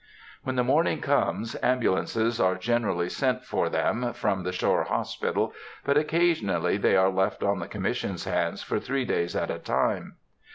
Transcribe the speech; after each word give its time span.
When 0.43 0.55
the 0.55 0.63
morning 0.63 0.99
comes, 0.99 1.55
ambulances 1.61 2.39
are 2.39 2.55
generally 2.55 3.07
sent 3.07 3.45
for 3.45 3.69
them 3.69 4.13
from 4.13 4.41
the 4.41 4.51
shore 4.51 4.85
hospital, 4.85 5.53
but 5.85 5.95
occasionally 5.95 6.77
they 6.77 6.95
are 6.95 7.11
left 7.11 7.43
on 7.43 7.59
the 7.59 7.67
Commission's 7.67 8.23
hands 8.25 8.63
for 8.63 8.79
three 8.79 9.05
days 9.05 9.35
at 9.35 9.51
a 9.51 9.59
time. 9.59 10.15